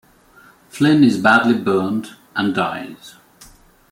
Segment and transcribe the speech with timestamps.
[0.69, 3.17] Flynn is badly burned and dies.